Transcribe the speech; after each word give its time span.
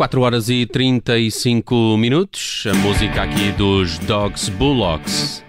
4 0.00 0.22
horas 0.22 0.48
e 0.48 0.64
35 0.64 1.98
minutos. 1.98 2.64
A 2.66 2.72
música 2.72 3.20
aqui 3.20 3.52
dos 3.52 3.98
Dogs 3.98 4.50
Bullocks 4.50 5.44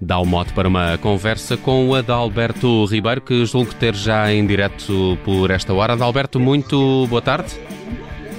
dá 0.00 0.18
o 0.18 0.26
mote 0.26 0.52
para 0.54 0.66
uma 0.66 0.98
conversa 0.98 1.56
com 1.56 1.88
o 1.88 1.94
Adalberto 1.94 2.84
Ribeiro, 2.86 3.20
que 3.20 3.46
julgo 3.46 3.72
ter 3.72 3.94
já 3.94 4.32
em 4.32 4.44
direto 4.44 5.16
por 5.24 5.52
esta 5.52 5.72
hora. 5.72 5.92
Adalberto, 5.92 6.40
muito 6.40 7.06
boa 7.06 7.22
tarde. 7.22 7.54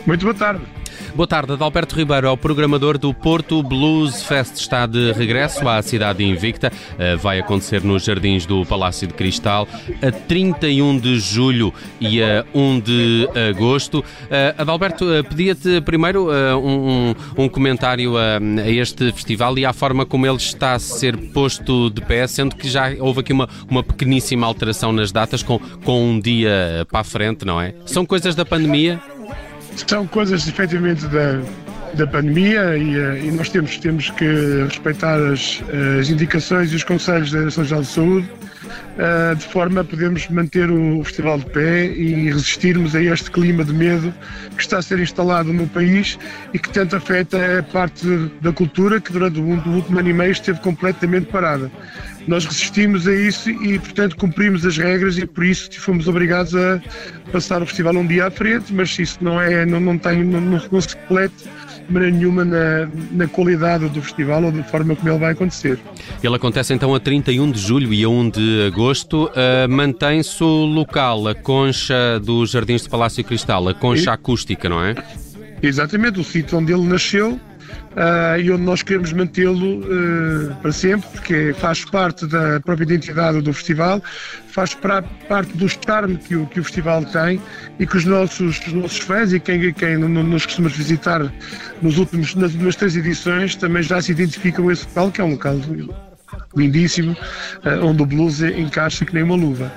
Muito 0.06 0.24
boa 0.24 0.34
tarde. 0.34 0.83
Boa 1.16 1.28
tarde, 1.28 1.54
Adalberto 1.54 1.96
Ribeiro 1.96 2.26
é 2.26 2.32
o 2.32 2.36
programador 2.36 2.98
do 2.98 3.14
Porto 3.14 3.62
Blues 3.62 4.24
Fest. 4.24 4.56
Está 4.56 4.88
de 4.88 5.12
regresso 5.12 5.70
à 5.70 5.80
cidade 5.84 6.24
invicta. 6.24 6.72
Eh, 6.98 7.16
vai 7.18 7.40
acontecer 7.40 7.84
nos 7.84 8.04
Jardins 8.04 8.48
do 8.48 8.66
Palácio 8.66 9.08
de 9.08 9.14
Cristal 9.14 9.68
a 10.02 10.12
31 10.12 10.98
de 10.98 11.20
julho 11.20 11.72
e 12.02 12.20
a 12.20 12.44
1 12.52 12.80
de 12.80 13.30
agosto. 13.52 14.04
Eh, 14.28 14.56
Adalberto, 14.58 15.14
eh, 15.14 15.22
pedia-te 15.22 15.82
primeiro 15.82 16.32
um, 16.32 17.14
um 17.38 17.48
comentário 17.48 18.18
a, 18.18 18.40
a, 18.40 18.70
este 18.72 19.12
festival 19.12 19.56
e 19.60 19.68
à 19.68 19.72
forma 19.72 20.08
como 20.08 20.26
ele 20.26 20.38
está 20.38 20.74
a 20.74 20.80
ser 20.80 21.16
posto 21.32 21.92
de 21.92 22.02
pé, 22.02 22.26
sendo 22.26 22.56
que 22.56 22.68
já 22.68 22.92
houve 23.00 23.20
aqui 23.20 23.34
uma, 23.34 23.48
uma 23.70 23.84
pequeníssima 23.84 24.48
alteração 24.48 24.92
nas 24.92 25.12
datas 25.12 25.44
com, 25.44 25.60
com 25.86 26.10
um 26.10 26.20
dia 26.20 26.88
para 26.90 27.02
a 27.02 27.04
frente, 27.04 27.46
não 27.46 27.62
é? 27.62 27.76
São 27.86 28.04
coisas 28.04 28.34
da 28.34 28.44
pandemia? 28.44 29.00
São 29.88 30.08
coisas 30.08 30.48
efetivamente 30.48 31.06
da, 31.08 31.42
da 31.94 32.08
pandemia 32.08 32.78
e, 32.78 32.96
eh, 32.96 33.26
e, 33.26 33.32
nós 33.32 33.50
temos, 33.50 33.78
temos 33.78 34.10
que 34.12 34.64
respeitar 34.68 35.18
as, 35.18 35.62
as 36.00 36.10
indicações 36.10 36.72
e 36.72 36.76
os 36.76 36.84
conselhos 36.84 37.32
da 37.32 37.40
Direção-Geral 37.40 37.82
de 37.82 37.88
Saúde 37.88 38.30
uh, 38.98 39.36
de 39.36 39.44
forma 39.46 39.82
a 39.82 39.84
podermos 39.84 40.28
manter 40.30 40.70
o 40.70 41.04
festival 41.04 41.40
de 41.40 41.46
pé 41.48 41.86
e 41.88 42.30
resistirmos 42.32 42.96
a 42.96 43.02
este 43.02 43.32
clima 43.32 43.64
de 43.64 43.74
medo 43.74 44.14
que 44.56 44.62
está 44.62 44.78
a 44.78 44.82
ser 44.82 45.00
instalado 45.00 45.52
no 45.52 45.68
país 45.68 46.18
e 46.54 46.60
que 46.60 46.70
tanto 46.70 46.96
afeta 46.96 47.60
a 47.60 47.64
parte 47.64 48.06
da 48.42 48.52
cultura 48.52 49.00
que 49.00 49.12
durante 49.12 49.40
o 49.40 49.44
último 49.44 50.00
ano 50.00 50.10
e 50.10 50.14
meio 50.14 50.32
esteve 50.32 50.60
completamente 50.60 51.28
parada. 51.28 51.72
Nós 52.28 52.46
resistimos 52.46 53.08
a 53.08 53.14
isso 53.14 53.50
e, 53.50 53.78
portanto, 53.80 54.16
cumprimos 54.16 54.66
as 54.66 54.78
regras 54.78 55.18
e 55.18 55.26
por 55.26 55.44
isso 55.44 55.70
fomos 55.80 56.08
obrigados 56.08 56.56
a 56.56 56.82
passar 57.32 57.62
o 57.62 57.66
festival 57.66 57.96
um 57.96 58.08
dia 58.08 58.28
à 58.28 58.32
frente, 58.32 58.74
mas 58.74 58.98
isso 58.98 59.18
não 59.22 59.42
é, 59.42 59.66
não, 59.66 59.80
não 59.80 59.98
tem, 59.98 60.24
não, 60.24 60.40
não 60.40 60.82
se 60.82 60.88
de 60.90 60.96
maneira 61.90 62.16
nenhuma 62.16 62.46
na, 62.46 62.88
na 63.12 63.28
qualidade 63.28 63.88
do 63.90 64.02
festival 64.02 64.44
ou 64.44 64.52
da 64.52 64.64
forma 64.64 64.96
como 64.96 65.10
ele 65.10 65.20
vai 65.20 65.32
acontecer. 65.32 65.80
Ele 66.24 66.36
acontece 66.36 66.74
então 66.74 66.94
a 66.94 67.00
31 67.00 67.52
de 67.52 67.60
julho 67.60 67.94
e 67.94 68.04
a 68.04 68.10
1 68.10 68.30
de 68.30 68.68
agosto. 68.68 69.26
Uh, 69.26 69.70
Mantém-se 69.70 70.44
o 70.44 70.66
local, 70.66 71.28
a 71.28 71.36
concha 71.36 72.20
dos 72.20 72.52
Jardins 72.52 72.84
de 72.84 72.90
Palácio 72.90 73.24
Cristal, 73.24 73.68
a 73.68 73.74
concha 73.74 74.12
e... 74.12 74.14
acústica, 74.14 74.70
não 74.70 74.84
é? 74.84 74.96
Exatamente, 75.62 76.20
o 76.20 76.24
sítio 76.24 76.58
onde 76.58 76.74
ele 76.74 76.84
nasceu 76.84 77.40
uh, 77.96 78.40
e 78.40 78.52
onde 78.52 78.64
nós 78.64 78.82
queremos 78.82 79.14
mantê-lo 79.14 79.80
uh, 79.80 80.56
para 80.62 80.72
sempre, 80.72 81.08
porque 81.12 81.56
faz 81.58 81.86
parte 81.86 82.26
da 82.28 82.60
própria 82.60 82.84
identidade 82.84 83.42
do 83.42 83.54
festival, 83.54 84.02
faz 84.48 84.74
pra, 84.74 85.02
parte 85.02 85.56
do 85.58 85.68
charme 85.70 86.18
que 86.18 86.36
o, 86.36 86.46
que 86.46 86.60
o 86.60 86.64
festival 86.64 87.04
tem 87.06 87.42
e 87.80 87.88
que 87.88 87.98
os 87.98 88.06
nossos, 88.06 88.60
os 88.60 88.74
nossos 88.74 89.00
fãs 89.00 89.34
e 89.34 89.40
quem, 89.40 89.74
quem 89.74 89.98
nos 89.98 90.46
costuma 90.46 90.70
visitar 90.70 91.32
nos 91.82 91.98
últimos, 91.98 92.36
nas 92.36 92.52
últimas 92.52 92.76
três 92.76 92.96
edições 92.96 93.56
também 93.56 93.84
já 93.84 94.02
se 94.02 94.12
identificam 94.12 94.66
com 94.66 94.72
esse 94.72 94.86
local, 94.88 95.12
que 95.12 95.22
é 95.22 95.24
um 95.24 95.32
local 95.32 95.56
lindíssimo, 96.56 97.14
uh, 97.14 97.86
onde 97.86 98.02
o 98.04 98.06
blues 98.06 98.42
encaixa 98.42 99.06
que 99.06 99.14
nem 99.14 99.24
uma 99.24 99.36
luva. 99.36 99.72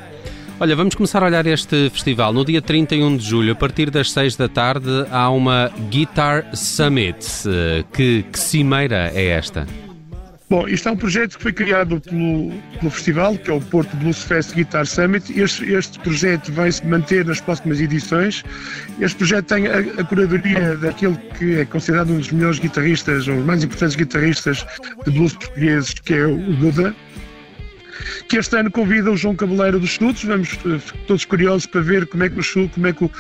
Olha, 0.59 0.75
vamos 0.75 0.95
começar 0.95 1.23
a 1.23 1.27
olhar 1.27 1.47
este 1.47 1.91
festival. 1.91 2.33
No 2.33 2.43
dia 2.43 2.63
31 2.63 3.19
de 3.19 3.27
julho, 3.27 3.53
a 3.53 3.55
partir 3.55 3.91
das 3.91 4.11
6 4.11 4.37
da 4.37 4.49
tarde, 4.49 4.89
há 5.11 5.29
uma 5.29 5.71
Guitar 5.91 6.47
Summit. 6.57 7.27
Eh, 7.47 7.85
que, 7.93 8.23
que 8.23 8.39
cimeira 8.39 9.13
é 9.15 9.27
esta? 9.27 9.67
Bom, 10.49 10.67
isto 10.67 10.89
é 10.89 10.93
um 10.93 10.97
projeto 10.97 11.37
que 11.37 11.43
foi 11.43 11.53
criado 11.53 12.01
pelo, 12.01 12.53
pelo 12.79 12.91
festival, 12.91 13.37
que 13.37 13.51
é 13.51 13.53
o 13.53 13.61
Porto 13.61 13.95
Blues 13.99 14.23
Fest 14.23 14.55
Guitar 14.55 14.87
Summit. 14.87 15.39
Este, 15.39 15.71
este 15.75 15.99
projeto 15.99 16.51
vai 16.53 16.73
se 16.73 16.87
manter 16.87 17.27
nas 17.27 17.39
próximas 17.39 17.79
edições. 17.79 18.43
Este 18.99 19.19
projeto 19.19 19.45
tem 19.45 19.67
a, 19.67 19.79
a 19.79 20.05
curadoria 20.05 20.75
daquele 20.79 21.19
que 21.39 21.57
é 21.57 21.67
considerado 21.67 22.15
um 22.15 22.17
dos 22.17 22.33
melhores 22.33 22.59
guitarristas, 22.59 23.29
ou 23.29 23.37
os 23.37 23.45
mais 23.45 23.63
importantes 23.63 23.95
guitarristas 23.95 24.65
de 25.05 25.11
blues 25.11 25.35
portugueses, 25.35 25.93
que 25.93 26.15
é 26.15 26.25
o 26.25 26.39
Duda 26.55 26.95
que 28.29 28.37
este 28.37 28.57
ano 28.57 28.71
convida 28.71 29.11
o 29.11 29.17
João 29.17 29.35
Cabeleiro 29.35 29.79
dos 29.79 29.91
Estudos. 29.91 30.25
Vamos 30.25 30.59
eh, 30.67 30.81
todos 31.07 31.25
curiosos 31.25 31.67
para 31.67 31.81
ver 31.81 32.07
como 32.07 32.25
é 32.25 32.29
que 32.29 32.41
o, 32.41 32.69
como 32.69 32.87
é 32.87 32.93
que 32.93 33.05
o, 33.05 33.11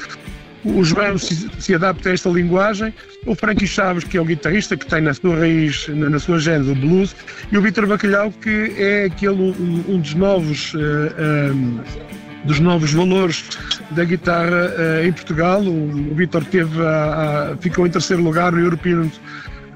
o 0.65 0.85
João 0.85 1.17
se, 1.19 1.49
se, 1.59 1.75
adapta 1.75 2.11
a 2.11 2.13
esta 2.13 2.29
linguagem. 2.29 2.93
O 3.25 3.35
Frankie 3.35 3.67
Chaves, 3.67 4.05
que 4.05 4.17
é 4.17 4.21
o 4.21 4.25
guitarrista 4.25 4.77
que 4.77 4.87
tem 4.87 5.01
na 5.01 5.15
sua 5.15 5.37
raiz, 5.37 5.89
na, 5.89 6.11
na 6.11 6.19
sua 6.19 6.39
gênero, 6.39 6.73
o 6.73 6.75
blues. 6.75 7.15
E 7.51 7.59
o 7.59 7.63
Vítor 7.63 7.87
Bacalhau, 7.87 8.31
que 8.31 8.75
é 8.77 9.05
aquele 9.05 9.43
um, 9.43 9.85
um 9.89 10.01
dos 10.01 10.15
novos. 10.15 10.75
Uh, 10.75 10.79
eh, 11.19 11.51
um, 11.53 11.81
eh, 11.81 12.27
dos 12.45 12.61
novos 12.61 12.93
valores 12.93 13.45
da 13.91 14.05
guitarra 14.05 14.73
uh, 14.79 15.05
em 15.05 15.13
Portugal. 15.13 15.61
O, 15.63 16.13
o 16.13 16.15
Vítor 16.15 16.45
teve 16.45 16.81
a, 16.81 17.53
a, 17.53 17.57
ficou 17.57 17.85
em 17.87 17.91
terceiro 17.91 18.23
lugar 18.23 18.53
no 18.53 18.61
European 18.61 19.11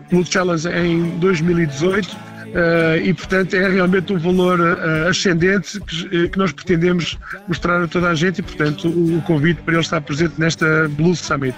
Blues 0.08 0.28
Challenge 0.28 0.68
em 0.68 1.18
2018 1.18 2.08
Uh, 2.08 2.29
e, 3.02 3.14
portanto, 3.14 3.54
é 3.54 3.68
realmente 3.68 4.12
um 4.12 4.18
valor 4.18 4.60
uh, 4.60 5.08
ascendente 5.08 5.80
que, 5.80 6.28
que, 6.28 6.38
nós 6.38 6.52
pretendemos 6.52 7.18
mostrar 7.46 7.82
a 7.82 7.88
toda 7.88 8.08
a 8.08 8.14
gente 8.14 8.40
e, 8.40 8.42
portanto, 8.42 8.88
o, 8.88 9.18
o 9.18 9.22
convite 9.22 9.62
para 9.62 9.74
ele 9.74 9.82
estar 9.82 10.00
presente 10.00 10.34
nesta 10.38 10.88
Blues 10.88 11.18
Summit. 11.20 11.56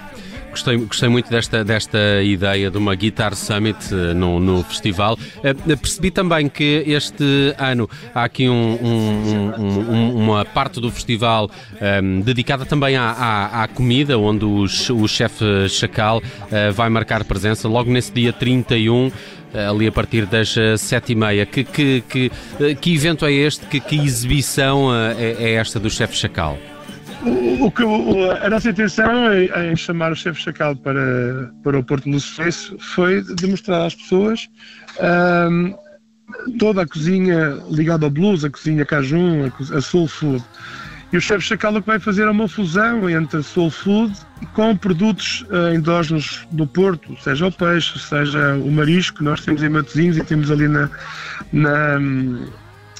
Gostei, 0.53 0.77
gostei 0.77 1.09
muito 1.09 1.31
desta, 1.31 1.63
desta 1.63 2.21
ideia 2.21 2.69
de 2.69 2.77
uma 2.77 2.93
Guitar 2.93 3.33
Summit 3.35 3.91
no, 3.91 4.39
no 4.39 4.63
festival. 4.63 5.17
Percebi 5.65 6.11
também 6.11 6.47
que 6.47 6.83
este 6.85 7.55
ano 7.57 7.89
há 8.13 8.23
aqui 8.23 8.47
um, 8.47 8.77
um, 8.79 9.53
um, 9.59 10.15
uma 10.15 10.45
parte 10.45 10.79
do 10.79 10.91
festival 10.91 11.49
um, 12.03 12.21
dedicada 12.21 12.67
também 12.67 12.95
à, 12.95 13.09
à, 13.09 13.63
à, 13.63 13.67
comida, 13.67 14.15
onde 14.19 14.45
os, 14.45 14.91
o 14.91 15.07
chefe 15.07 15.67
Chacal 15.67 16.21
vai 16.75 16.87
marcar 16.87 17.23
presença 17.23 17.67
logo 17.67 17.89
nesse 17.89 18.11
dia 18.11 18.31
31 18.31 19.11
ali 19.53 19.87
a 19.87 19.91
partir 19.91 20.25
das 20.25 20.55
sete 20.77 21.13
e 21.13 21.15
meia. 21.15 21.45
Que, 21.45 21.63
que, 21.63 22.03
que, 22.07 22.31
que 22.79 22.95
evento 22.95 23.25
é 23.25 23.31
este? 23.31 23.65
Que, 23.65 23.79
que 23.79 23.95
exibição 23.95 24.93
é, 24.93 25.33
é 25.33 25.53
esta 25.53 25.79
do 25.79 25.89
chefe 25.89 26.15
Chacal? 26.15 26.57
O, 27.25 27.67
o 27.67 27.71
que, 27.71 27.83
o, 27.83 28.31
a 28.31 28.49
nossa 28.49 28.69
intenção 28.69 29.33
em, 29.33 29.75
chamar 29.75 30.11
o 30.11 30.15
chefe 30.15 30.41
Chacal 30.41 30.75
para, 30.75 31.51
para 31.63 31.79
o 31.79 31.83
Porto 31.83 32.09
Lucense 32.09 32.75
foi 32.79 33.23
demonstrar 33.35 33.85
às 33.87 33.95
pessoas 33.95 34.49
um, 35.49 35.73
toda 36.59 36.81
a 36.81 36.87
cozinha 36.87 37.59
ligada 37.69 38.05
ao 38.05 38.11
blues, 38.11 38.43
a 38.43 38.49
cozinha 38.49 38.85
cajun, 38.85 39.45
a, 39.45 39.77
a 39.77 39.81
soul 39.81 40.07
food. 40.07 40.43
E 41.13 41.17
o 41.17 41.21
chefe 41.21 41.45
Chacal 41.45 41.79
que 41.79 41.85
vai 41.85 41.99
fazer 41.99 42.27
uma 42.27 42.47
fusão 42.47 43.07
entre 43.07 43.43
soul 43.43 43.69
food 43.69 44.11
com 44.53 44.75
produtos 44.75 45.45
uh, 45.51 45.71
endógenos 45.71 46.47
do 46.51 46.65
Porto, 46.65 47.15
seja 47.21 47.45
o 47.45 47.51
peixe, 47.51 47.99
seja 47.99 48.55
o 48.55 48.71
marisco, 48.71 49.23
nós 49.23 49.41
temos 49.41 49.61
em 49.61 49.69
Matosinhos 49.69 50.17
e 50.17 50.23
temos 50.23 50.49
ali 50.49 50.67
na, 50.67 50.89
na 51.53 51.99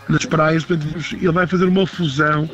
nas 0.07 0.25
praias, 0.25 0.66
ele 1.13 1.31
vai 1.31 1.47
fazer 1.47 1.66
uma 1.66 1.88
fusão 1.88 2.47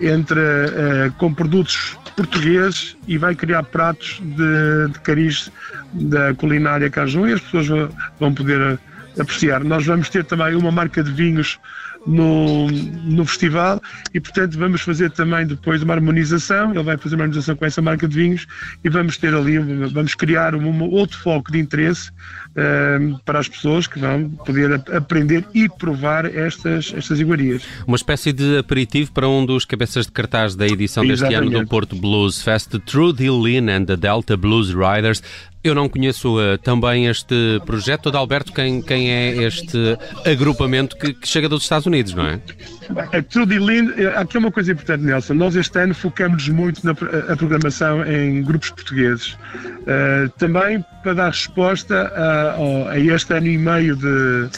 entre 0.00 0.38
uh, 0.38 1.12
com 1.16 1.32
produtos 1.32 1.96
portugueses 2.14 2.94
e 3.08 3.16
vai 3.16 3.34
criar 3.34 3.62
pratos 3.62 4.20
de, 4.22 4.92
de 4.92 5.00
cariz 5.00 5.50
da 5.94 6.34
culinária 6.34 6.90
cajun 6.90 7.26
e 7.26 7.32
as 7.32 7.40
pessoas 7.40 7.90
vão 8.20 8.34
poder 8.34 8.78
apreciar. 9.18 9.64
Nós 9.64 9.86
vamos 9.86 10.10
ter 10.10 10.24
também 10.24 10.54
uma 10.56 10.70
marca 10.70 11.02
de 11.02 11.10
vinhos 11.10 11.58
no, 12.06 12.68
no 12.68 13.24
festival 13.26 13.80
e, 14.14 14.20
portanto, 14.20 14.58
vamos 14.58 14.80
fazer 14.80 15.10
também 15.10 15.46
depois 15.46 15.82
uma 15.82 15.94
harmonização. 15.94 16.70
Ele 16.72 16.82
vai 16.82 16.96
fazer 16.96 17.16
uma 17.16 17.24
harmonização 17.24 17.56
com 17.56 17.64
essa 17.64 17.82
marca 17.82 18.06
de 18.06 18.14
vinhos 18.14 18.46
e 18.84 18.88
vamos 18.88 19.16
ter 19.16 19.34
ali, 19.34 19.58
vamos 19.58 20.14
criar 20.14 20.54
um, 20.54 20.68
um 20.68 20.90
outro 20.90 21.18
foco 21.18 21.50
de 21.50 21.58
interesse 21.58 22.10
uh, 22.10 23.18
para 23.24 23.38
as 23.38 23.48
pessoas 23.48 23.86
que 23.86 23.98
vão 23.98 24.30
poder 24.30 24.82
aprender 24.94 25.44
e 25.54 25.68
provar 25.68 26.26
estas, 26.26 26.92
estas 26.96 27.20
iguarias. 27.20 27.62
Uma 27.86 27.96
espécie 27.96 28.32
de 28.32 28.58
aperitivo 28.58 29.12
para 29.12 29.28
um 29.28 29.44
dos 29.44 29.64
cabeças 29.64 30.06
de 30.06 30.12
cartaz 30.12 30.54
da 30.54 30.66
edição 30.66 31.04
Exatamente. 31.04 31.40
deste 31.40 31.56
ano 31.56 31.64
do 31.64 31.68
Porto 31.68 31.96
Blues 31.96 32.42
Fest, 32.42 32.70
Trudy 32.86 33.30
Lynn 33.30 33.68
and 33.70 33.84
the 33.86 33.96
Delta 33.96 34.36
Blues 34.36 34.70
Riders. 34.70 35.22
Eu 35.64 35.74
não 35.74 35.88
conheço 35.88 36.38
uh, 36.38 36.56
também 36.58 37.06
este 37.06 37.34
projeto. 37.66 38.08
De 38.08 38.16
Alberto, 38.16 38.52
quem, 38.52 38.80
quem 38.80 39.10
é 39.10 39.42
este 39.42 39.76
agrupamento 40.24 40.96
que, 40.96 41.12
que 41.12 41.26
chega 41.26 41.48
dos 41.48 41.64
Estados 41.64 41.86
Unidos, 41.86 41.95
não 42.14 42.26
é? 42.26 43.22
Trudy 43.22 43.58
Lynn, 43.58 43.92
eh, 43.96 44.12
aqui 44.16 44.36
é 44.36 44.40
uma 44.40 44.52
coisa 44.52 44.72
importante, 44.72 45.04
Nelson. 45.04 45.34
Nós 45.34 45.56
este 45.56 45.78
ano 45.78 45.94
focamos 45.94 46.48
muito 46.48 46.84
na 46.84 46.94
programação 46.94 48.04
em 48.04 48.42
grupos 48.42 48.70
portugueses. 48.70 49.32
Uh, 49.32 50.28
também 50.38 50.84
para 51.02 51.14
dar 51.14 51.28
resposta 51.28 52.12
a, 52.14 52.90
a, 52.90 52.98
este 52.98 53.32
ano 53.34 53.46
e 53.46 53.58
meio 53.58 53.96
de, 53.96 54.48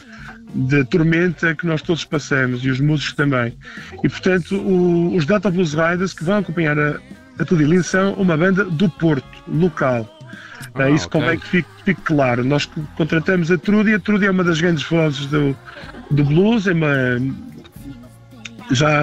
de 0.54 0.84
tormenta 0.84 1.54
que 1.54 1.66
nós 1.66 1.82
todos 1.82 2.04
passamos 2.04 2.64
e 2.64 2.70
os 2.70 2.80
músicos 2.80 3.14
também. 3.14 3.56
E 4.02 4.08
portanto, 4.08 4.56
o, 4.56 5.14
os 5.14 5.26
Data 5.26 5.50
Blues 5.50 5.74
Riders 5.74 6.12
que 6.12 6.24
vão 6.24 6.38
acompanhar 6.38 6.78
a, 6.78 6.98
a 7.38 7.54
Lynn 7.54 7.82
são 7.82 8.14
uma 8.14 8.36
banda 8.36 8.64
do 8.64 8.88
Porto, 8.88 9.26
local 9.46 10.17
Ah, 10.74 10.90
Isso 10.90 11.06
okay. 11.06 11.20
convém 11.20 11.38
que 11.38 11.46
fique, 11.46 11.68
fique, 11.84 12.00
claro. 12.02 12.44
Nós 12.44 12.68
contratamos 12.96 13.50
a 13.50 13.58
Trudy, 13.58 13.94
a 13.94 13.98
Trudy 13.98 14.26
é 14.26 14.30
uma 14.30 14.44
das 14.44 14.60
grandes 14.60 14.84
vozes 14.84 15.26
do, 15.26 15.56
do 16.10 16.24
blues, 16.24 16.66
é 16.66 16.72
uma, 16.72 17.18
já, 18.70 19.02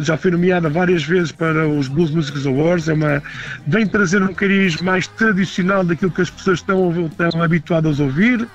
já 0.00 0.16
foi 0.16 0.30
nomeada 0.30 0.68
várias 0.68 1.04
vezes 1.04 1.32
para 1.32 1.68
os 1.68 1.88
Blues 1.88 2.10
Music 2.10 2.46
Awards, 2.46 2.88
é 2.88 2.92
uma, 2.92 3.22
vem 3.66 3.86
trazer 3.86 4.22
um 4.22 4.32
cariz 4.32 4.80
mais 4.80 5.06
tradicional 5.06 5.84
daquilo 5.84 6.10
que 6.10 6.22
as 6.22 6.30
pessoas 6.30 6.60
estão, 6.60 7.10
estão 7.10 7.42
habituadas 7.42 8.00
a 8.00 8.04
ouvir, 8.04 8.46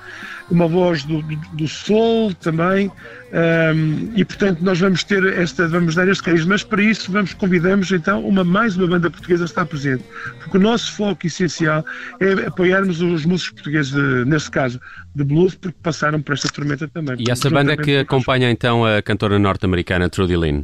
uma 0.50 0.68
voz 0.68 1.02
do, 1.02 1.22
do, 1.54 1.66
soul 1.66 2.32
também, 2.34 2.90
um, 3.32 4.12
e 4.14 4.24
portanto 4.24 4.60
nós 4.60 4.78
vamos 4.78 5.02
ter 5.02 5.24
esta, 5.36 5.66
vamos 5.66 5.94
dar 5.96 6.06
este 6.08 6.22
cariz, 6.22 6.44
mas 6.44 6.62
para 6.62 6.82
isso 6.82 7.10
vamos 7.10 7.34
convidamos 7.34 7.90
então 7.90 8.24
uma, 8.24 8.44
mais 8.44 8.76
uma 8.76 8.86
banda 8.86 9.10
portuguesa 9.10 9.44
a 9.44 9.46
estar 9.46 9.66
presente, 9.66 10.04
porque 10.38 10.56
o 10.56 10.60
nosso 10.60 10.92
foco 10.92 11.26
essencial 11.26 11.84
é 12.20 12.46
apoiarmos 12.46 13.00
os 13.02 13.24
músicos 13.24 13.54
portugueses, 13.54 13.92
de, 13.92 14.24
neste 14.24 14.50
caso, 14.50 14.80
de 15.16 15.24
blues, 15.24 15.54
porque 15.54 15.76
passaram 15.82 16.20
por 16.20 16.34
esta 16.34 16.48
tormenta 16.48 16.86
também. 16.88 17.16
E 17.26 17.30
essa 17.30 17.48
banda 17.48 17.72
é 17.72 17.76
que 17.76 17.98
acompanha 17.98 18.50
então 18.50 18.84
a 18.84 19.00
cantora 19.00 19.38
norte-americana 19.38 20.10
Trudy 20.10 20.36
Lynn? 20.36 20.62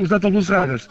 Os 0.00 0.08
Delta 0.08 0.30
Blues 0.30 0.48
Riders. 0.48 0.88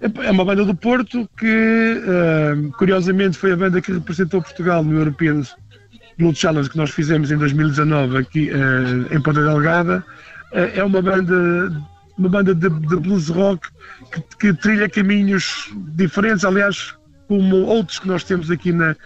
É 0.00 0.30
uma 0.32 0.44
banda 0.44 0.64
do 0.64 0.74
Porto 0.74 1.28
que, 1.38 1.46
uh, 1.46 2.72
curiosamente, 2.72 3.38
foi 3.38 3.52
a 3.52 3.56
banda 3.56 3.80
que 3.80 3.92
representou 3.92 4.42
Portugal 4.42 4.82
no 4.82 4.98
European 4.98 5.42
Blue 6.18 6.34
Challenge 6.34 6.68
que 6.68 6.76
nós 6.76 6.90
fizemos 6.90 7.30
em 7.30 7.38
2019 7.38 8.18
aqui 8.18 8.50
uh, 8.50 9.14
em 9.14 9.22
Ponta 9.22 9.42
Delgada. 9.42 10.04
Uh, 10.52 10.78
é 10.78 10.82
uma 10.82 11.00
banda, 11.00 11.72
uma 12.18 12.28
banda 12.28 12.52
de, 12.52 12.68
de 12.68 12.96
blues 12.96 13.28
rock 13.28 13.68
que, 14.12 14.20
que, 14.40 14.52
trilha 14.54 14.88
caminhos 14.88 15.72
diferentes, 15.94 16.44
aliás, 16.44 16.94
como 17.28 17.62
outros 17.62 18.00
que 18.00 18.08
nós 18.08 18.24
temos 18.24 18.50
aqui 18.50 18.72
na, 18.72 18.96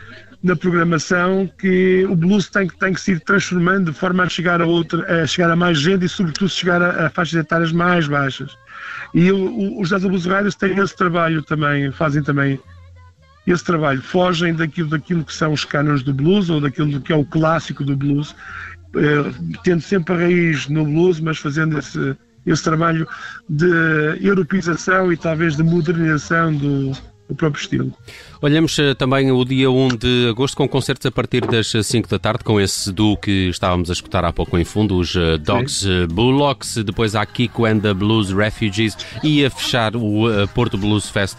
na 0.42 0.54
programação, 0.54 1.50
que 1.58 2.06
o 2.08 2.14
blues 2.14 2.48
tem, 2.48 2.68
tem 2.68 2.92
que 2.92 3.00
se 3.00 3.12
ir 3.12 3.20
transformando 3.20 3.90
de 3.90 3.98
forma 3.98 4.22
a 4.22 4.28
chegar 4.28 4.60
a, 4.60 4.66
outra, 4.66 5.22
a, 5.22 5.26
chegar 5.26 5.50
a 5.50 5.56
mais 5.56 5.78
gente 5.80 6.04
e, 6.04 6.08
sobretudo, 6.08 6.48
chegar 6.48 6.80
a, 6.80 7.06
a 7.06 7.10
faixas 7.10 7.40
etárias 7.40 7.72
mais 7.72 8.06
baixas. 8.06 8.56
E 9.14 9.32
os 9.32 9.88
Jazz 9.88 10.04
Blues 10.04 10.26
Riders 10.26 10.54
têm 10.54 10.78
esse 10.78 10.96
trabalho 10.96 11.42
também, 11.42 11.90
fazem 11.90 12.22
também 12.22 12.60
esse 13.46 13.64
trabalho, 13.64 14.02
fogem 14.02 14.54
daquilo, 14.54 14.90
daquilo 14.90 15.24
que 15.24 15.34
são 15.34 15.52
os 15.52 15.64
cânones 15.64 16.02
do 16.02 16.12
blues 16.12 16.50
ou 16.50 16.60
daquilo 16.60 17.00
que 17.00 17.12
é 17.12 17.16
o 17.16 17.24
clássico 17.24 17.82
do 17.82 17.96
blues, 17.96 18.36
eh, 18.94 19.32
tendo 19.64 19.80
sempre 19.80 20.14
a 20.14 20.18
raiz 20.18 20.68
no 20.68 20.84
blues, 20.84 21.18
mas 21.18 21.38
fazendo 21.38 21.78
esse, 21.78 22.16
esse 22.44 22.62
trabalho 22.62 23.08
de 23.48 23.66
europeização 24.20 25.10
e 25.12 25.16
talvez 25.16 25.56
de 25.56 25.62
modernização 25.62 26.54
do, 26.54 26.92
do 27.28 27.34
próprio 27.34 27.60
estilo. 27.60 27.92
Olhamos 28.40 28.78
eh, 28.78 28.94
também 28.94 29.30
o 29.30 29.44
dia 29.44 29.70
1 29.70 29.88
de 29.96 30.28
agosto 30.30 30.56
com 30.56 30.68
concertos 30.68 31.04
a 31.04 31.10
partir 31.10 31.46
das 31.46 31.72
5 31.82 32.08
da 32.08 32.18
tarde, 32.18 32.42
com 32.42 32.60
esse 32.60 32.90
duo 32.92 33.16
que 33.16 33.48
estávamos 33.48 33.90
a 33.90 33.92
escutar 33.92 34.24
há 34.24 34.32
pouco 34.32 34.56
em 34.56 34.64
fundo, 34.64 34.96
os 34.96 35.14
eh, 35.14 35.36
Dogs 35.36 35.80
Sim. 35.80 36.04
Eh, 36.04 36.06
Bullocks, 36.06 36.76
depois 36.84 37.14
há 37.14 37.26
Kiko 37.26 37.66
and 37.66 37.80
the 37.80 37.92
Blues 37.92 38.32
Refugees 38.32 38.96
e 39.22 39.44
a 39.44 39.50
fechar 39.50 39.94
o 39.94 40.26
Porto 40.54 40.78
Blues 40.78 41.10
Fest 41.10 41.36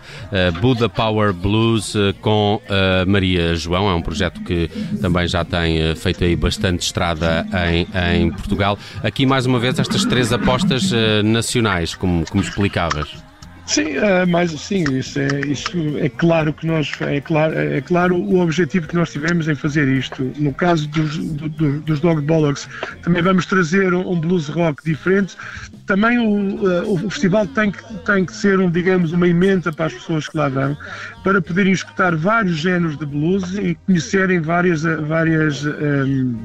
Buda 0.61 0.87
Power 0.89 1.33
Blues 1.33 1.93
com 2.21 2.61
Maria 3.07 3.55
João. 3.55 3.89
É 3.89 3.93
um 3.93 4.01
projeto 4.01 4.41
que 4.41 4.69
também 5.01 5.27
já 5.27 5.43
tem 5.43 5.95
feito 5.95 6.23
aí 6.23 6.35
bastante 6.35 6.81
estrada 6.81 7.47
em, 7.69 7.87
em 8.15 8.31
Portugal. 8.31 8.77
Aqui 9.03 9.25
mais 9.25 9.45
uma 9.45 9.59
vez 9.59 9.79
estas 9.79 10.05
três 10.05 10.31
apostas 10.33 10.91
nacionais, 11.23 11.95
como, 11.95 12.25
como 12.29 12.43
explicavas. 12.43 13.28
Sim, 13.69 13.99
uh, 13.99 14.25
mas 14.27 14.49
sim, 14.49 14.83
isso 14.97 15.19
é, 15.19 15.41
isso 15.41 15.77
é 15.99 16.09
claro 16.09 16.51
que 16.51 16.65
nós 16.65 16.91
é 17.01 17.21
claro, 17.21 17.53
é 17.53 17.79
claro 17.79 18.15
o 18.15 18.39
objetivo 18.39 18.87
que 18.87 18.95
nós 18.95 19.11
tivemos 19.11 19.47
em 19.47 19.53
fazer 19.53 19.87
isto. 19.87 20.23
No 20.37 20.51
caso 20.51 20.87
dos, 20.87 21.15
do, 21.19 21.79
dos 21.81 21.99
Dog 21.99 22.19
Bollocks, 22.21 22.67
também 23.03 23.21
vamos 23.21 23.45
trazer 23.45 23.93
um, 23.93 24.11
um 24.11 24.19
blues 24.19 24.47
rock 24.47 24.83
diferente. 24.83 25.37
Também 25.85 26.17
o, 26.17 26.65
uh, 26.65 27.05
o 27.05 27.09
festival 27.11 27.45
tem 27.45 27.69
que, 27.69 27.83
tem 28.05 28.25
que 28.25 28.33
ser, 28.33 28.59
um, 28.59 28.71
digamos, 28.71 29.11
uma 29.11 29.27
emenda 29.27 29.71
para 29.71 29.85
as 29.85 29.93
pessoas 29.93 30.27
que 30.27 30.35
lá 30.35 30.49
vão, 30.49 30.75
para 31.23 31.39
poderem 31.39 31.71
escutar 31.71 32.15
vários 32.15 32.57
géneros 32.57 32.97
de 32.97 33.05
blues 33.05 33.53
e 33.53 33.75
conhecerem 33.85 34.41
várias, 34.41 34.81
várias, 34.81 35.63
um, 35.63 35.69
ehm, 35.69 36.35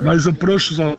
vários 0.00 0.26
approaches 0.26 0.80
ao, 0.80 0.98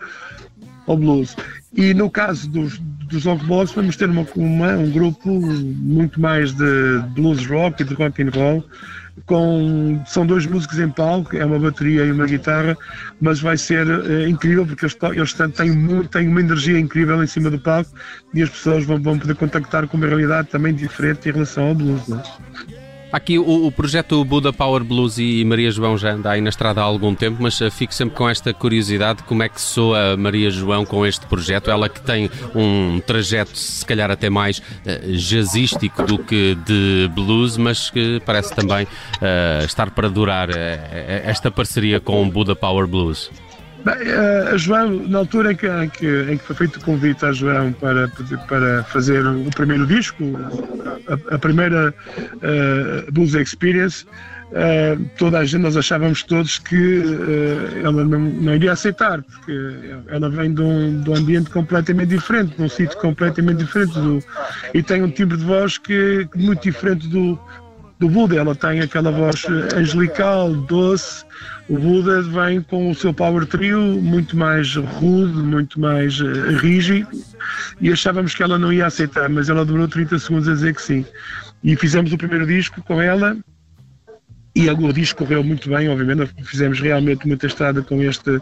ao 0.90 0.98
blues. 0.98 1.36
E 1.74 1.94
no 1.94 2.10
caso 2.10 2.50
dos, 2.50 2.80
dos 2.80 3.24
Box 3.44 3.72
vamos 3.74 3.96
ter 3.96 4.10
uma, 4.10 4.26
uma, 4.36 4.72
um 4.74 4.90
grupo 4.90 5.30
muito 5.30 6.20
mais 6.20 6.52
de 6.52 7.00
blues 7.14 7.46
rock 7.46 7.84
e 7.84 7.86
de 7.86 7.94
rock 7.94 8.22
and 8.24 8.32
roll. 8.34 8.66
Com, 9.26 10.02
são 10.08 10.26
dois 10.26 10.46
músicos 10.46 10.80
em 10.80 10.90
palco, 10.90 11.36
é 11.36 11.46
uma 11.46 11.60
bateria 11.60 12.06
e 12.06 12.12
uma 12.12 12.26
guitarra, 12.26 12.76
mas 13.20 13.42
vai 13.42 13.58
ser 13.58 13.86
é, 14.10 14.30
incrível 14.30 14.66
porque 14.66 14.86
eles, 14.86 14.98
eles 15.14 15.34
têm, 15.34 16.04
têm 16.08 16.28
uma 16.28 16.40
energia 16.40 16.80
incrível 16.80 17.22
em 17.22 17.28
cima 17.28 17.50
do 17.50 17.60
palco 17.60 17.92
e 18.34 18.42
as 18.42 18.50
pessoas 18.50 18.86
vão, 18.86 18.98
vão 19.00 19.20
poder 19.20 19.36
contactar 19.36 19.88
com 19.88 19.98
uma 19.98 20.08
realidade 20.08 20.48
também 20.48 20.74
diferente 20.74 21.28
em 21.28 21.34
relação 21.34 21.68
ao 21.68 21.76
blues. 21.76 22.08
Não 22.08 22.18
é? 22.18 22.79
Aqui 23.12 23.40
o, 23.40 23.66
o, 23.66 23.72
projeto 23.72 24.24
Buda 24.24 24.54
Power 24.54 24.84
Blues 24.84 25.18
e 25.18 25.44
Maria 25.44 25.72
João 25.72 25.98
já 25.98 26.12
anda 26.12 26.30
aí 26.30 26.42
na 26.42 26.50
estrada 26.50 26.80
há 26.80 26.84
algum 26.84 27.16
tempo, 27.16 27.38
mas 27.42 27.60
eh, 27.60 27.72
fico 27.72 27.92
sempre 27.92 28.16
com 28.16 28.30
esta 28.30 28.54
curiosidade 28.54 29.24
como 29.24 29.42
é 29.42 29.50
que 29.50 29.60
soa 29.60 30.16
Maria 30.16 30.52
João 30.52 30.86
com 30.86 31.04
este 31.04 31.26
projeto. 31.26 31.72
Ela 31.72 31.90
que 31.90 32.00
tem 32.02 32.30
um 32.54 33.00
trajeto, 33.00 33.58
se 33.58 33.84
calhar 33.84 34.12
até 34.12 34.30
mais 34.30 34.60
uh, 34.60 35.12
jazzístico 35.14 36.04
do 36.04 36.20
que 36.20 36.56
de 36.66 37.10
blues, 37.16 37.58
mas 37.58 37.90
que 37.90 38.22
parece 38.24 38.56
também 38.56 38.86
uh, 38.86 39.66
estar 39.66 39.90
para 39.90 40.08
durar 40.08 40.50
uh, 40.50 40.54
esta 41.24 41.50
parceria 41.50 42.00
com 42.00 42.22
o 42.22 42.30
Buda 42.30 42.56
Power 42.56 42.86
Blues. 42.86 43.32
Bem, 43.84 43.96
a 44.52 44.58
João, 44.58 45.08
na 45.08 45.20
altura 45.20 45.54
em 45.54 45.56
que, 45.56 45.68
em 45.68 45.90
que, 45.90 46.32
em 46.32 46.38
que 46.38 46.44
foi 46.44 46.56
feito 46.56 46.78
o 46.78 46.82
convite 46.82 47.26
a 47.26 47.32
João 47.32 47.72
para, 47.74 48.12
para 48.48 48.84
fazer 48.86 49.26
o 49.26 49.50
primeiro 49.52 49.88
disco, 49.88 50.24
a, 51.08 51.36
a 51.36 51.40
primeira 51.40 51.94
uh, 52.36 53.12
Blues 53.12 53.34
Experience, 53.36 54.06
uh, 54.52 55.10
toda 55.18 55.40
a 55.40 55.46
gente, 55.46 55.62
nós 55.62 55.78
achávamos 55.78 56.24
todos 56.24 56.60
que 56.60 57.00
uh, 57.00 57.80
ela 57.86 58.04
não, 58.04 58.20
não, 58.20 58.56
iria 58.56 58.74
aceitar, 58.74 59.24
porque 59.24 59.54
ela 60.08 60.30
vem 60.30 60.54
de 60.54 60.62
um, 60.62 61.02
de 61.02 61.10
um 61.10 61.16
ambiente 61.16 61.50
completamente 61.50 62.10
diferente, 62.10 62.58
de 62.58 62.64
um 62.64 62.70
sítio 62.70 62.98
completamente 62.98 63.60
diferente, 63.60 63.94
do, 63.94 64.20
e 64.74 64.84
tem 64.84 65.04
um 65.04 65.10
timbre 65.10 65.38
de 65.38 65.46
voz 65.46 65.78
que, 65.78 66.28
muito 66.36 66.64
diferente 66.64 67.08
do, 67.08 67.40
do 68.00 68.10
Buda. 68.10 68.38
Ela 68.38 68.56
tem 68.56 68.80
aquela 68.80 69.12
voz 69.12 69.46
angelical, 69.76 70.54
doce. 70.54 71.26
O 71.68 71.78
Buda 71.78 72.22
vem 72.22 72.62
com 72.62 72.90
o 72.90 72.96
seu 72.96 73.14
power 73.14 73.46
trio 73.46 73.80
muito 74.02 74.36
mais 74.36 74.76
rude, 74.76 75.38
muito 75.38 75.80
mais 75.80 76.20
uh, 76.20 76.58
rígido 76.58 77.08
e 77.80 77.92
achávamos 77.92 78.34
que 78.34 78.44
ela 78.44 78.58
não 78.58 78.74
ia 78.74 78.88
aceitar, 78.88 79.30
mas 79.30 79.50
ela 79.50 79.66
demorou 79.66 79.88
30 79.88 80.18
segundos 80.20 80.48
a 80.48 80.54
dizer 80.54 80.76
que 80.76 80.82
sim. 80.82 81.06
E 81.64 81.76
fizemos 81.76 82.12
o 82.12 82.18
primeiro 82.18 82.48
disco 82.48 82.82
com 82.82 83.02
ela 83.02 83.38
e 84.56 84.70
o 84.70 84.94
disco 84.94 85.24
correu 85.24 85.44
muito 85.44 85.70
bem, 85.70 85.90
obviamente, 85.90 86.34
fizemos 86.44 86.80
realmente 86.80 87.28
muita 87.28 87.48
estrada 87.48 87.82
com 87.82 88.02
este 88.02 88.42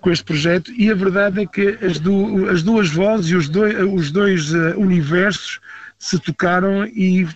com 0.00 0.10
este 0.10 0.24
projeto 0.24 0.72
e 0.72 0.90
a 0.90 0.94
verdade 0.94 1.42
é 1.42 1.46
que 1.46 1.78
as, 1.84 2.00
du 2.00 2.48
as 2.48 2.62
duas 2.62 2.88
vozes 2.88 3.30
e 3.30 3.36
os 3.36 3.50
dois, 3.50 3.74
os 3.92 4.10
dois 4.10 4.50
uh, 4.50 4.78
universos 4.78 5.60
se 5.98 6.18
tocaram 6.18 6.86
e 6.86 7.28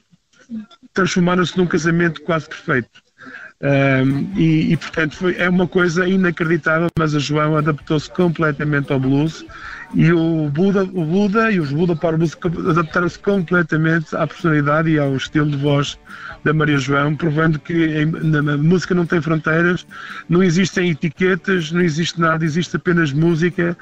transformaram-se 0.92 1.56
num 1.56 1.66
casamento 1.66 2.22
quase 2.22 2.48
perfeito. 2.48 3.04
Um, 3.64 4.38
e, 4.38 4.72
e, 4.72 4.76
portanto 4.76 5.16
foi, 5.16 5.36
é 5.36 5.48
uma 5.48 5.66
coisa 5.66 6.06
inacreditável, 6.06 6.88
mas 6.98 7.14
a 7.14 7.18
João 7.18 7.56
adaptou-se 7.56 8.10
completamente 8.10 8.92
ao 8.92 9.00
blues 9.00 9.46
e 9.94 10.12
o 10.12 10.50
Buda, 10.50 10.82
o 10.82 11.04
Buda 11.04 11.50
e 11.50 11.60
os 11.60 11.70
Buda 11.70 11.96
para 11.96 12.14
o 12.14 12.18
blues 12.18 12.36
adaptaram-se 12.68 13.18
completamente 13.20 14.14
à 14.16 14.26
personalidade 14.26 14.90
e 14.90 14.98
ao 14.98 15.16
estilo 15.16 15.50
de 15.50 15.56
voz 15.56 15.98
da 16.42 16.52
Maria 16.52 16.76
João, 16.76 17.16
provando 17.16 17.58
que 17.58 18.02
a 18.02 18.56
música 18.58 18.94
não 18.94 19.06
tem 19.06 19.22
fronteiras, 19.22 19.86
não 20.28 20.42
existem 20.42 20.90
etiquetas, 20.90 21.72
não 21.72 21.80
existe 21.80 22.20
nada, 22.20 22.44
existe 22.44 22.76
apenas 22.76 23.12
música 23.12 23.74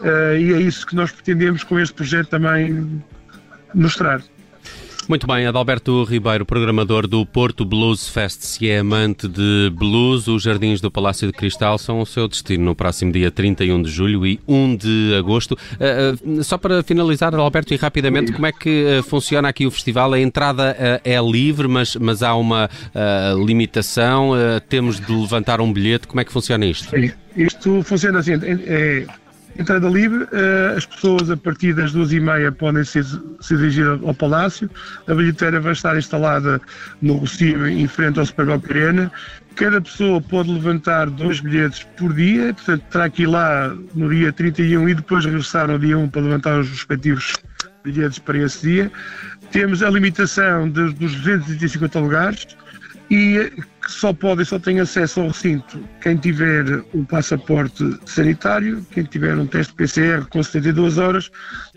uh, 0.00 0.36
e 0.36 0.52
é 0.52 0.60
isso 0.60 0.86
que 0.86 0.94
nós 0.94 1.12
pretendemos 1.12 1.64
com 1.64 1.78
este 1.78 1.94
projeto 1.94 2.28
também 2.28 3.02
mostrar. 3.74 4.20
Muito 5.08 5.26
bem, 5.26 5.46
Adalberto 5.46 6.04
Ribeiro, 6.04 6.46
programador 6.46 7.06
do 7.06 7.26
Porto 7.26 7.64
Blues 7.64 8.08
Fest. 8.08 8.42
Se 8.42 8.68
é 8.68 8.78
amante 8.78 9.26
de 9.26 9.70
blues, 9.74 10.28
os 10.28 10.42
Jardins 10.42 10.80
do 10.80 10.90
Palácio 10.90 11.26
de 11.26 11.32
Cristal 11.32 11.78
são 11.78 12.00
o 12.00 12.06
seu 12.06 12.28
destino 12.28 12.64
no 12.64 12.74
próximo 12.74 13.10
dia 13.10 13.30
31 13.30 13.82
de 13.82 13.90
julho 13.90 14.24
e 14.24 14.38
1 14.46 14.76
de 14.76 15.14
agosto. 15.18 15.52
Uh, 15.52 16.38
uh, 16.38 16.44
só 16.44 16.56
para 16.56 16.82
finalizar, 16.82 17.34
Adalberto, 17.34 17.74
e 17.74 17.76
rapidamente, 17.76 18.32
como 18.32 18.46
é 18.46 18.52
que 18.52 19.00
uh, 19.00 19.02
funciona 19.02 19.48
aqui 19.48 19.66
o 19.66 19.70
festival? 19.70 20.12
A 20.12 20.20
entrada 20.20 20.76
é 21.04 21.20
livre, 21.20 21.66
mas, 21.66 21.96
mas 21.96 22.22
há 22.22 22.34
uma 22.34 22.70
limitação? 23.44 24.32
temos 24.68 25.00
de 25.00 25.12
levantar 25.12 25.60
um 25.60 25.72
bilhete? 25.72 26.06
Como 26.06 26.20
é 26.20 26.24
que 26.24 26.32
funciona 26.32 26.64
isto? 26.66 26.94
Isto 27.36 27.82
funciona 27.82 28.18
assim. 28.20 28.32
É, 28.34 29.06
entrada 29.60 29.88
livre, 29.88 30.24
uh, 30.24 30.76
as 30.76 30.86
pessoas 30.86 31.30
a 31.30 31.36
partir 31.36 31.74
das 31.74 31.92
duas 31.92 32.12
e 32.12 32.20
meia 32.20 32.50
podem 32.50 32.82
se, 32.84 33.02
se 33.02 33.56
dirigir 33.56 33.86
ao 33.86 34.14
Palácio, 34.14 34.70
a 35.06 35.14
bilheteira 35.14 35.60
vai 35.60 35.72
estar 35.72 35.96
instalada 35.96 36.60
no 37.02 37.14
Rocio 37.14 37.66
em 37.66 37.86
frente 37.86 38.18
ao 38.18 38.26
Superboc 38.26 38.70
Arena, 38.70 39.12
cada 39.56 39.80
pessoa 39.80 40.20
pode 40.20 40.50
levantar 40.50 41.10
dois 41.10 41.40
bilhetes 41.40 41.86
por 41.98 42.12
dia, 42.14 42.54
portanto 42.54 42.82
terá 42.90 43.10
que 43.10 43.22
ir 43.22 43.26
lá 43.26 43.74
no 43.94 44.08
dia 44.08 44.32
31 44.32 44.88
e 44.88 44.94
depois 44.94 45.24
regressar 45.24 45.68
no 45.68 45.78
dia 45.78 45.98
1 45.98 46.08
para 46.08 46.22
levantar 46.22 46.58
os 46.58 46.68
respectivos 46.68 47.34
bilhetes 47.84 48.18
para 48.18 48.38
esse 48.38 48.66
dia. 48.66 48.90
Temos 49.52 49.82
a 49.82 49.90
limitação 49.90 50.68
dos 50.68 50.94
250 50.94 51.98
lugares, 51.98 52.46
e 53.10 53.52
só 53.88 54.12
pode 54.12 54.42
e 54.42 54.44
só 54.44 54.58
tem 54.58 54.78
acesso 54.78 55.20
ao 55.20 55.28
recinto 55.28 55.82
quem 56.00 56.16
tiver 56.16 56.84
um 56.94 57.04
passaporte 57.04 57.98
sanitário, 58.06 58.86
quem 58.92 59.02
tiver 59.02 59.36
um 59.36 59.46
teste 59.46 59.74
PCR 59.74 60.24
com 60.30 60.42
72 60.42 60.96
horas, 60.96 61.30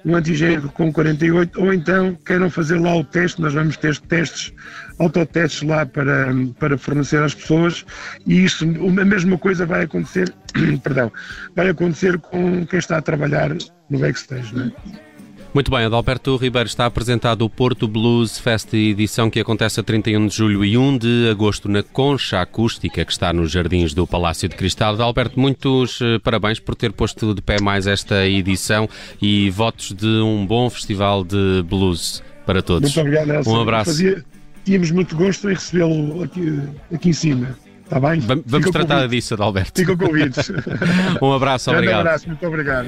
um 0.06 0.16
antigênico 0.16 0.70
com 0.70 0.94
48, 0.94 1.60
ou 1.60 1.74
então 1.74 2.16
queiram 2.26 2.50
fazer 2.50 2.80
lá 2.80 2.96
o 2.96 3.04
teste, 3.04 3.42
nós 3.42 3.54
vamos 3.54 3.78
ter 3.78 3.98
testes, 3.98 4.54
autotestes 5.00 5.68
lá 5.68 5.86
para, 5.86 6.28
para 6.60 6.78
fornecer 6.78 7.22
às 7.24 7.34
pessoas 7.34 7.84
e 8.28 8.44
isso, 8.44 8.64
a 8.66 9.06
mesma 9.06 9.38
coisa 9.38 9.66
vai 9.66 9.84
acontecer, 9.84 10.32
perdão, 10.84 11.12
vai 11.56 11.70
acontecer 11.70 12.20
com 12.20 12.66
quem 12.68 12.78
está 12.78 12.98
a 12.98 13.02
trabalhar 13.02 13.50
no 13.90 14.00
backstage, 14.00 14.56
não 14.56 14.66
é? 14.66 15.13
Muito 15.54 15.70
bem, 15.70 15.86
Adalberto 15.86 16.36
Ribeiro 16.36 16.68
está 16.68 16.88
apresentado 16.88 17.44
o 17.46 17.50
Porto 17.50 17.88
Blues 17.88 18.40
Fest 18.40 18.74
edição 18.74 19.30
que 19.30 19.40
acontece 19.40 19.80
a 19.80 19.84
31 19.84 20.26
de 20.26 20.36
julho 20.36 20.66
e 20.66 20.76
1 20.76 20.98
de 20.98 21.30
agosto 21.30 21.70
na 21.70 21.84
Concha 21.84 22.42
Acústica, 22.42 23.06
que 23.06 23.12
está 23.12 23.32
nos 23.32 23.52
jardins 23.52 23.94
do 23.94 24.08
Palácio 24.08 24.50
de 24.50 24.56
Cristal. 24.56 24.96
Adalberto, 24.96 25.40
muitos 25.40 26.00
eh, 26.02 26.18
parabéns 26.24 26.60
por 26.60 26.74
ter 26.74 26.92
posto 26.92 27.36
de 27.36 27.42
pé 27.44 27.62
mais 27.62 27.86
esta 27.86 28.26
edição 28.26 28.90
e 29.22 29.52
votos 29.52 29.94
de 29.94 30.08
um 30.08 30.44
bom 30.44 30.68
festival 30.72 31.24
de 31.24 31.62
blues 31.70 32.24
para 32.48 32.64
todos. 32.64 32.90
Muito 32.90 33.02
obrigado, 33.02 33.28
Nelson. 33.28 33.56
Um 33.56 33.62
abraço. 33.62 33.92
Fazia, 33.92 34.26
tínhamos 34.66 34.90
muito 34.90 35.16
gosto 35.16 35.52
em 35.52 35.54
recebê-lo 35.54 36.24
aqui, 36.24 36.62
aqui 36.92 37.10
em 37.10 37.14
cima. 37.14 37.56
Está 37.84 38.00
bem? 38.00 38.20
Vamos, 38.22 38.72
tratar 38.72 38.96
convite. 38.96 39.12
disso, 39.12 39.36
Adalberto. 39.36 39.80
Fica 39.80 39.96
convites. 39.96 40.52
um 41.22 41.32
abraço, 41.32 41.70
obrigado. 41.70 41.98
Um 41.98 42.00
abraço, 42.00 42.28
muito 42.28 42.48
obrigado. 42.48 42.88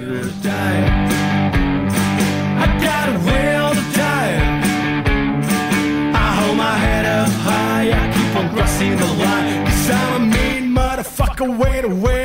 Way 11.46 11.82
to 11.82 11.88
wait. 11.88 12.25